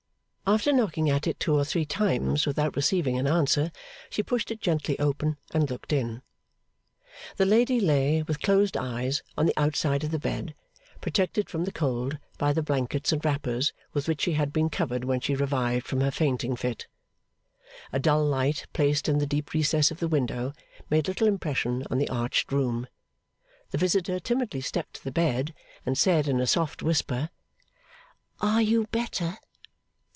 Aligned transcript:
After 0.53 0.73
knocking 0.73 1.09
at 1.09 1.27
it 1.27 1.39
two 1.39 1.55
or 1.57 1.63
three 1.63 1.85
times 1.85 2.45
without 2.45 2.75
receiving 2.75 3.17
an 3.17 3.25
answer, 3.25 3.71
she 4.09 4.21
pushed 4.21 4.51
it 4.51 4.59
gently 4.59 4.99
open, 4.99 5.37
and 5.53 5.69
looked 5.69 5.93
in. 5.93 6.23
The 7.37 7.45
lady 7.45 7.79
lay 7.79 8.21
with 8.23 8.41
closed 8.41 8.75
eyes 8.75 9.23
on 9.37 9.45
the 9.45 9.53
outside 9.57 10.03
of 10.03 10.11
the 10.11 10.19
bed, 10.19 10.53
protected 10.99 11.49
from 11.49 11.63
the 11.63 11.71
cold 11.71 12.17
by 12.37 12.51
the 12.51 12.61
blankets 12.61 13.13
and 13.13 13.23
wrappers 13.23 13.71
with 13.93 14.09
which 14.09 14.23
she 14.23 14.33
had 14.33 14.51
been 14.51 14.69
covered 14.69 15.05
when 15.05 15.21
she 15.21 15.35
revived 15.35 15.85
from 15.85 16.01
her 16.01 16.11
fainting 16.11 16.57
fit. 16.57 16.85
A 17.93 17.99
dull 18.01 18.25
light 18.25 18.65
placed 18.73 19.07
in 19.07 19.19
the 19.19 19.25
deep 19.25 19.53
recess 19.53 19.89
of 19.89 20.01
the 20.01 20.07
window, 20.09 20.51
made 20.89 21.07
little 21.07 21.27
impression 21.29 21.85
on 21.89 21.97
the 21.97 22.09
arched 22.09 22.51
room. 22.51 22.87
The 23.69 23.77
visitor 23.77 24.19
timidly 24.19 24.59
stepped 24.59 24.95
to 24.95 25.03
the 25.05 25.13
bed, 25.13 25.53
and 25.85 25.97
said, 25.97 26.27
in 26.27 26.41
a 26.41 26.47
soft 26.47 26.83
whisper, 26.83 27.29
'Are 28.41 28.61
you 28.61 28.87
better? 28.87 29.37